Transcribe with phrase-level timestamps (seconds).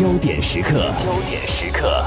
[0.00, 2.02] 焦点时刻，焦点时刻。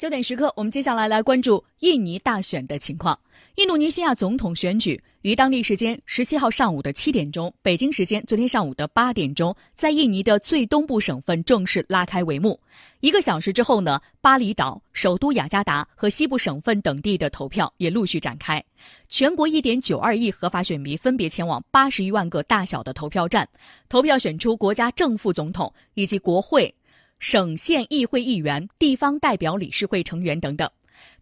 [0.00, 3.20] 焦点时刻，我们接下来来关注印尼大选的情况。
[3.56, 12.58] 印度尼西亚总统选举于当地时间十七号上午的七点钟，北京时间昨天上午的八点钟，在印尼的最东部省份正式拉开帷幕。
[13.00, 18.64] 一个小时之后呢，巴厘岛、首都雅加达和西部省份等地的投票也陆续展开。
[19.10, 23.46] 全国一点九二亿合法选民分别前往八十余万个大小的投票站，
[23.90, 26.74] 投票选出国家正副总统以及国会。
[27.20, 30.68] 省县议会议员、地方代表理事会成员等等。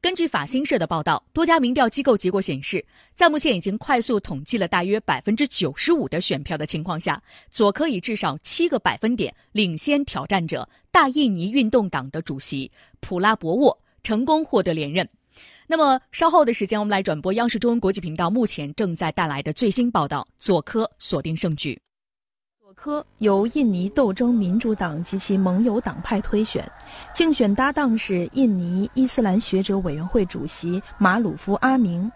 [0.01, 2.84] 根据法新社的报道，多家民调机构结果显示，
[3.15, 7.20] 在目前已经快速统计了大约百分之九十五的选票的情况下，
[7.51, 12.70] 佐科以至少七个百分点领先挑战者大印尼运动党的主席
[13.01, 15.09] 普拉博沃，成功获得连任。
[15.67, 21.80] 那么稍后的时间，我们来转播央视中文国际频道目前正在带来的最新报道：佐科锁定胜局。
[22.79, 26.65] 科由印尼斗争民主党及其盟友党派推选，
[27.12, 32.11] 竞选搭档是印尼伊斯兰学者委员会主席马鲁夫阿明。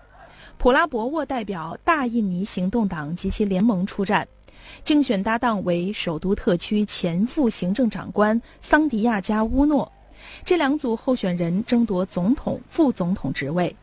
[0.59, 4.27] 普拉博沃代表大印尼行动党及其联盟出战，
[4.85, 9.91] 竞选搭档为首都特区前副行政长官桑迪亚加乌诺。
[10.45, 13.75] 这两组候选人争夺总统、副总统职位。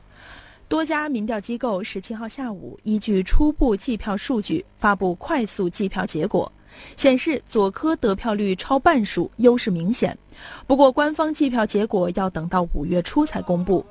[0.69, 6.49] 多家民调机构十七号下午依据初步计票数据发布快速计票结果。
[6.95, 10.17] 显示佐科得票率超半数，优势明显。
[10.65, 13.85] 不过，官方计票结果要等到五月初才公布。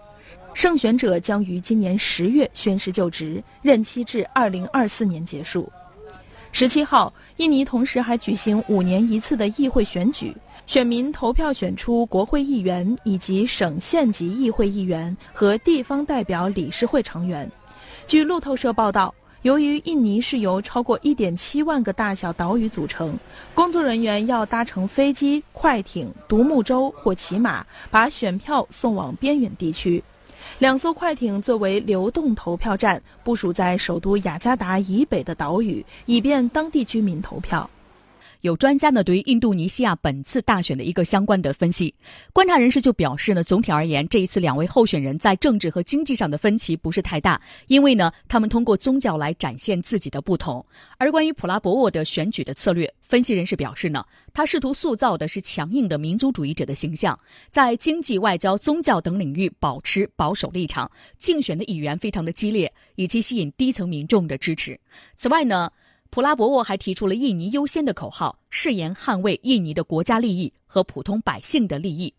[0.54, 5.70] 胜选者将于今年十月宣誓就职，任期至二零二四年结束。
[6.50, 10.34] 十七号，印尼同时还举行五年一次的议会选举，
[10.66, 17.50] 选民投票选出国会议员以及省县级议会议员和地方代表理事会成员。
[18.06, 19.14] 据路透社报道。
[19.42, 23.16] 由于印尼是由超过1.7万个大小岛屿组成，
[23.54, 30.02] 工作人员要搭乘飞机、快艇、独木舟或骑马，把选票送往边远地区。
[30.58, 37.70] 两艘快艇作为流动投票站，部署在首都雅加达以北的岛屿，以便当地居民投票。
[38.42, 41.92] 有专家呢对于印度尼西亚本次大选的一个相关的分析，
[42.32, 50.64] 观察人士就表示呢，总体而言，这一次两位候选人在政治和经济上的分歧不是太大，因为呢，他们通过宗教来展现自己的不同。
[50.98, 57.18] 而关于普拉博沃的选举的策略，分析人士表示呢，他试图塑造的是强硬的民族主义者的形象，
[57.50, 60.88] 在经济、外交、宗教等领域保持保守立场，
[61.18, 64.78] 竞选的语言非常的激烈，以及吸引低层民众的支持。
[65.16, 65.72] 此外呢。
[66.10, 72.12] 普拉博沃还提出了“印尼优先”的口号，誓言捍卫印尼的国家利益和普通百姓的利益。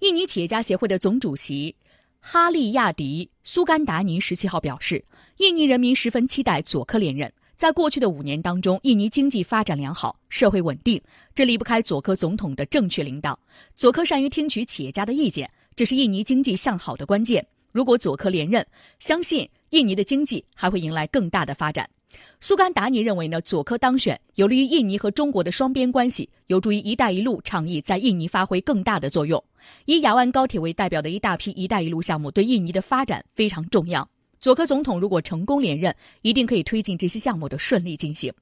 [0.00, 1.74] 印尼企业家协会的总主席
[2.20, 5.04] 哈利亚迪·苏甘达尼十七号表示，
[5.38, 7.30] 印尼人民十分期待佐科连任。
[7.56, 11.00] 在过去的五年当中，印尼经济发展良好，社会稳定，
[11.34, 13.38] 这离不开佐科总统的正确领导。
[13.74, 17.44] 佐科善于听取企业家的意见，这是印尼经济向好的关键。
[17.72, 18.64] 如果佐科连任，
[19.00, 21.88] 相信印尼的经济还会迎来更大的发展。
[22.40, 29.42] 苏甘达尼认为呢，佐科当选有利于印尼和中国的双边关系，有助于“一带一路”倡议在印尼发挥更大的作用。
[29.86, 34.08] 以雅万高铁为代表的一大批“一带一路”项目对印尼的发展非常重要。
[34.38, 38.32] 佐科总统如果成功连任，一定可以推进这些项目的顺利进行。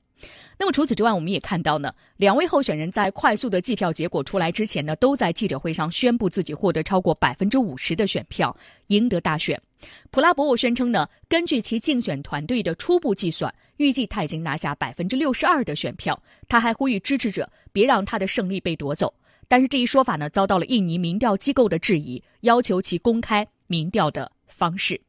[0.57, 8.57] 那么除此之外，我们也看到呢，两位候选人在快速的计票结果出来之前呢，都在记者会上宣布自己获得超过百分之五十的选票，
[8.89, 9.61] 赢得大选。
[10.13, 13.53] 普拉博沃宣称呢，根据其竞选团队的初步计算，
[13.83, 16.23] 预计他已经拿下百分之六十二的选票。
[16.49, 19.13] 他还呼吁支持者别让他的胜利被夺走。
[19.49, 25.01] 但是这一说法呢，遭到了印尼民调机构的质疑，要求其公开民调的方式。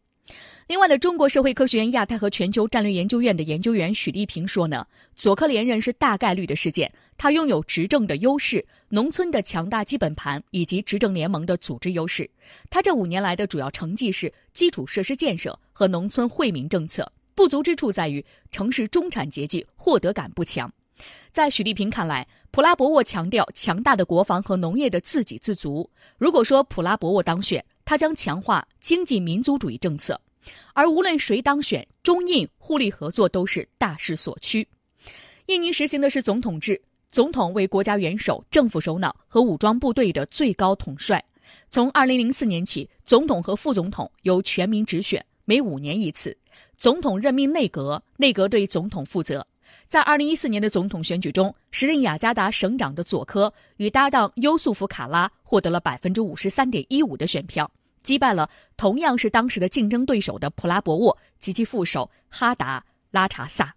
[0.67, 6.91] 另外呢，中国社会科学院亚太和全球战略研究院的研究员许立平说呢，佐科连任是大概率的事件。
[7.15, 12.29] 他拥有执政的优势、农村的强大基本盘以及执政联盟的组织优势。
[12.69, 20.71] 他这五年来的主要成绩是基础设施建设和农村惠民政策，不足之处在于城市中产阶级获得感不强。
[21.31, 25.89] 在许立平看来，普拉博沃强调强大的国防和农业的自给自足。
[26.17, 30.19] 如果说普拉博沃当选，他将强化经济民族主义政策。
[30.73, 34.67] 而无论谁当选，中印互利合作都是大势所趋。
[35.47, 41.23] 印尼实行的是总统制，总统为国家元首、政府首脑和武装部队的最高统帅。
[41.69, 46.37] 从2004年起，总统和副总统由全民直选，每五年一次。
[46.77, 49.45] 总统任命内阁，内阁对总统负责。
[49.87, 57.69] 在二零一四年的总统选举中，时任雅加达省长的佐科与搭档优素福卡拉获得了百分之五十三点一五的选票。
[58.01, 63.75] 击败了同样是当时的竞争对手的普拉博沃及其副手哈达拉查萨。